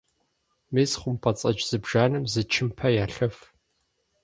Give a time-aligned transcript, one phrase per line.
[0.73, 3.37] Мис хъумпӏэцӏэдж зыбжанэм зы чымпэ ялъэф.